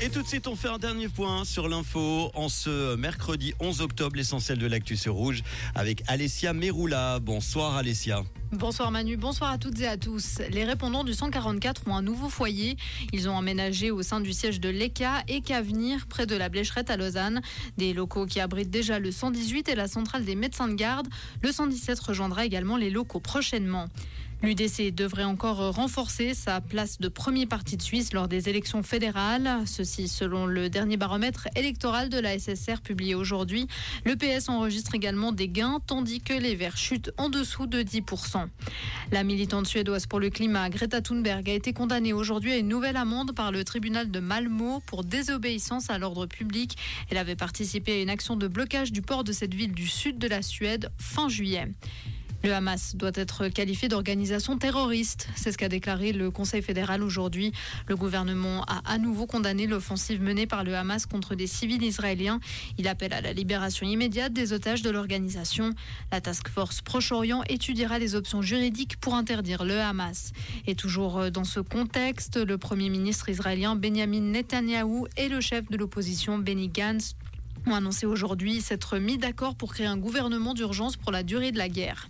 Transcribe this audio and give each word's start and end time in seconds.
Et 0.00 0.10
tout 0.10 0.22
de 0.22 0.28
suite, 0.28 0.46
on 0.46 0.54
fait 0.54 0.68
un 0.68 0.78
dernier 0.78 1.08
point 1.08 1.44
sur 1.44 1.68
l'info 1.68 2.30
en 2.34 2.48
ce 2.48 2.94
mercredi 2.94 3.52
11 3.58 3.80
octobre, 3.80 4.14
l'essentiel 4.14 4.56
de 4.56 4.66
l'actu 4.68 4.96
Rouge 5.08 5.42
avec 5.74 6.04
Alessia 6.06 6.52
Meroula. 6.52 7.18
Bonsoir 7.18 7.74
Alessia. 7.74 8.22
Bonsoir 8.52 8.92
Manu, 8.92 9.16
bonsoir 9.16 9.50
à 9.50 9.58
toutes 9.58 9.80
et 9.80 9.88
à 9.88 9.96
tous. 9.96 10.38
Les 10.50 10.64
répondants 10.64 11.02
du 11.02 11.14
144 11.14 11.82
ont 11.88 11.96
un 11.96 12.02
nouveau 12.02 12.28
foyer. 12.28 12.76
Ils 13.12 13.28
ont 13.28 13.34
emménagé 13.34 13.90
au 13.90 14.02
sein 14.02 14.20
du 14.20 14.32
siège 14.32 14.60
de 14.60 14.68
l'ECA 14.68 15.24
et 15.26 15.40
qu'avenir, 15.40 16.06
près 16.06 16.26
de 16.26 16.36
la 16.36 16.48
Blécherette 16.48 16.90
à 16.90 16.96
Lausanne. 16.96 17.42
Des 17.76 17.92
locaux 17.92 18.26
qui 18.26 18.38
abritent 18.38 18.70
déjà 18.70 19.00
le 19.00 19.10
118 19.10 19.68
et 19.68 19.74
la 19.74 19.88
centrale 19.88 20.24
des 20.24 20.36
médecins 20.36 20.68
de 20.68 20.74
garde. 20.74 21.08
Le 21.42 21.50
117 21.50 21.98
rejoindra 21.98 22.44
également 22.44 22.76
les 22.76 22.90
locaux 22.90 23.20
prochainement. 23.20 23.88
L'UDC 24.40 24.94
devrait 24.94 25.24
encore 25.24 25.74
renforcer 25.74 26.32
sa 26.32 26.60
place 26.60 27.00
de 27.00 27.08
premier 27.08 27.44
parti 27.44 27.76
de 27.76 27.82
Suisse 27.82 28.12
lors 28.12 28.28
des 28.28 28.48
élections 28.48 28.84
fédérales. 28.84 29.62
Ceci 29.66 30.06
selon 30.06 30.46
le 30.46 30.70
dernier 30.70 30.96
baromètre 30.96 31.48
électoral 31.56 32.08
de 32.08 32.18
la 32.18 32.38
SSR 32.38 32.80
publié 32.80 33.16
aujourd'hui. 33.16 33.66
Le 34.04 34.14
PS 34.14 34.48
enregistre 34.48 34.94
également 34.94 35.32
des 35.32 35.48
gains 35.48 35.80
tandis 35.84 36.20
que 36.20 36.34
les 36.34 36.54
Verts 36.54 36.76
chutent 36.76 37.10
en 37.16 37.28
dessous 37.28 37.66
de 37.66 37.82
10%. 37.82 38.46
La 39.10 39.24
militante 39.24 39.66
suédoise 39.66 40.06
pour 40.06 40.20
le 40.20 40.30
climat, 40.30 40.70
Greta 40.70 41.00
Thunberg, 41.00 41.50
a 41.50 41.54
été 41.54 41.72
condamnée 41.72 42.12
aujourd'hui 42.12 42.52
à 42.52 42.58
une 42.58 42.68
nouvelle 42.68 42.96
amende 42.96 43.34
par 43.34 43.50
le 43.50 43.64
tribunal 43.64 44.08
de 44.08 44.20
Malmö 44.20 44.78
pour 44.86 45.02
désobéissance 45.02 45.90
à 45.90 45.98
l'ordre 45.98 46.26
public. 46.26 46.76
Elle 47.10 47.18
avait 47.18 47.36
participé 47.36 47.92
à 47.98 48.02
une 48.02 48.10
action 48.10 48.36
de 48.36 48.46
blocage 48.46 48.92
du 48.92 49.02
port 49.02 49.24
de 49.24 49.32
cette 49.32 49.54
ville 49.54 49.72
du 49.72 49.88
sud 49.88 50.18
de 50.18 50.28
la 50.28 50.42
Suède 50.42 50.92
fin 50.96 51.28
juillet. 51.28 51.68
Le 52.44 52.54
Hamas 52.54 52.94
doit 52.94 53.10
être 53.14 53.48
qualifié 53.48 53.88
d'organisation 53.88 54.58
terroriste. 54.58 55.28
C'est 55.34 55.50
ce 55.50 55.58
qu'a 55.58 55.68
déclaré 55.68 56.12
le 56.12 56.30
Conseil 56.30 56.62
fédéral 56.62 57.02
aujourd'hui. 57.02 57.52
Le 57.88 57.96
gouvernement 57.96 58.64
a 58.64 58.80
à 58.84 58.98
nouveau 58.98 59.26
condamné 59.26 59.66
l'offensive 59.66 60.22
menée 60.22 60.46
par 60.46 60.62
le 60.62 60.76
Hamas 60.76 61.06
contre 61.06 61.34
des 61.34 61.48
civils 61.48 61.82
israéliens. 61.82 62.38
Il 62.78 62.86
appelle 62.86 63.12
à 63.12 63.20
la 63.20 63.32
libération 63.32 63.88
immédiate 63.88 64.32
des 64.32 64.52
otages 64.52 64.82
de 64.82 64.90
l'organisation. 64.90 65.70
La 66.12 66.20
task 66.20 66.48
force 66.48 66.80
Proche-Orient 66.80 67.42
étudiera 67.48 67.98
les 67.98 68.14
options 68.14 68.40
juridiques 68.40 68.98
pour 69.00 69.14
interdire 69.14 69.64
le 69.64 69.80
Hamas. 69.80 70.30
Et 70.68 70.76
toujours 70.76 71.32
dans 71.32 71.44
ce 71.44 71.58
contexte, 71.58 72.36
le 72.36 72.56
premier 72.56 72.88
ministre 72.88 73.28
israélien 73.28 73.74
Benjamin 73.74 74.20
Netanyahou 74.20 75.08
et 75.16 75.28
le 75.28 75.40
chef 75.40 75.68
de 75.70 75.76
l'opposition 75.76 76.38
Benny 76.38 76.68
Gantz 76.68 77.16
ont 77.66 77.74
annoncé 77.74 78.06
aujourd'hui 78.06 78.60
s'être 78.60 78.98
mis 78.98 79.18
d'accord 79.18 79.54
pour 79.54 79.72
créer 79.72 79.86
un 79.86 79.96
gouvernement 79.96 80.54
d'urgence 80.54 80.96
pour 80.96 81.12
la 81.12 81.22
durée 81.22 81.52
de 81.52 81.58
la 81.58 81.68
guerre. 81.68 82.08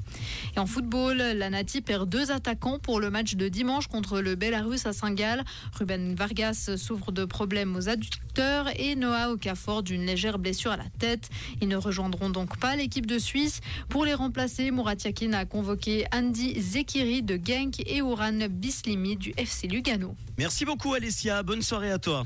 Et 0.56 0.58
en 0.58 0.66
football, 0.66 1.16
la 1.16 1.50
Nati 1.50 1.80
perd 1.80 2.08
deux 2.08 2.30
attaquants 2.30 2.78
pour 2.78 3.00
le 3.00 3.10
match 3.10 3.34
de 3.34 3.48
dimanche 3.48 3.86
contre 3.86 4.20
le 4.20 4.34
Belarus 4.34 4.86
à 4.86 4.92
Saint-Gall. 4.92 5.44
Ruben 5.78 6.14
Vargas 6.14 6.70
souffre 6.76 7.12
de 7.12 7.24
problèmes 7.24 7.76
aux 7.76 7.88
adducteurs 7.88 8.68
et 8.78 8.94
Noah 8.94 9.30
Okafor 9.32 9.82
d'une 9.82 10.04
légère 10.04 10.38
blessure 10.38 10.72
à 10.72 10.76
la 10.76 10.88
tête. 10.98 11.28
Ils 11.60 11.68
ne 11.68 11.76
rejoindront 11.76 12.30
donc 12.30 12.58
pas 12.58 12.76
l'équipe 12.76 13.06
de 13.06 13.18
Suisse. 13.18 13.60
Pour 13.88 14.04
les 14.04 14.14
remplacer, 14.14 14.70
Murat 14.70 14.94
Yakin 15.04 15.32
a 15.32 15.44
convoqué 15.44 16.06
Andy 16.12 16.60
Zekiri 16.60 17.22
de 17.22 17.38
Genk 17.42 17.80
et 17.86 18.02
Oran 18.02 18.48
Bislimi 18.50 19.16
du 19.16 19.32
FC 19.36 19.68
Lugano. 19.68 20.14
Merci 20.38 20.64
beaucoup 20.64 20.94
Alessia, 20.94 21.42
bonne 21.42 21.62
soirée 21.62 21.90
à 21.90 21.98
toi. 21.98 22.22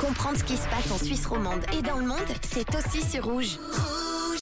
Comprendre 0.00 0.38
ce 0.38 0.44
qui 0.44 0.56
se 0.56 0.66
passe 0.68 0.90
en 0.90 0.98
Suisse 0.98 1.26
romande 1.26 1.60
et 1.78 1.82
dans 1.82 1.98
le 1.98 2.06
monde, 2.06 2.18
c'est 2.42 2.74
aussi 2.74 3.02
sur 3.02 3.24
rouge. 3.24 3.58